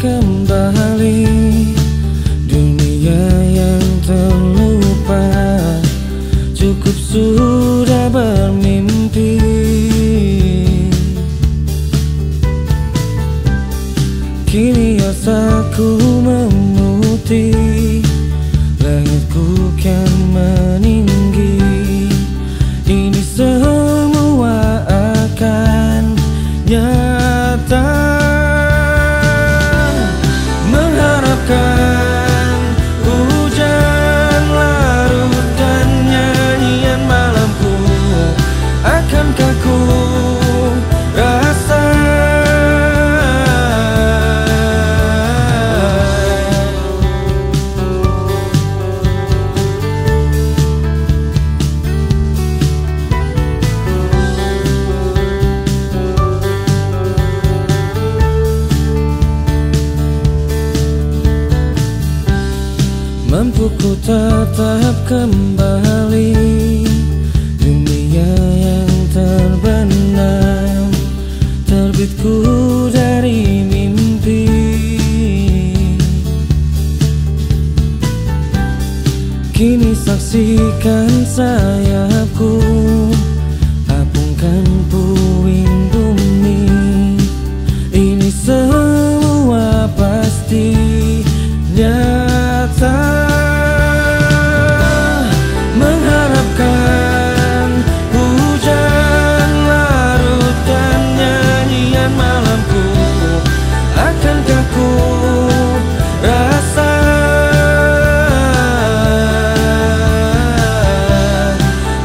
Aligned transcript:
kembali 0.00 1.26
Dunia 2.48 3.24
yang 3.52 3.84
terlupa. 4.04 5.26
Cukup 6.56 6.96
sudah 6.96 8.08
bermimpi. 8.08 9.36
Kini 14.48 15.02
asaku 15.02 15.98
memutih 16.22 17.73
Mampu 63.44 63.68
ku 63.76 63.92
tetap 64.00 65.04
kembali. 65.04 66.32
Dunia 67.60 68.32
yang 68.40 68.92
terbenam 69.12 70.88
Terbitku 71.68 72.40
dari 72.88 73.68
mimpi. 73.68 74.48
Kini 79.52 79.92
saksikan 79.92 81.28
sayapku 81.28 82.64
Hujan 98.12 99.50
larut 99.64 100.56
dan 100.68 101.00
nyanyian 101.16 102.12
malamku. 102.12 102.84
Akankah 103.96 104.64
ku 104.76 104.90
rasa 106.20 106.92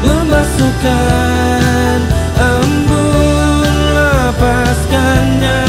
Memasukkan 0.00 2.00
embun 2.40 3.76
lepaskannya? 3.92 5.59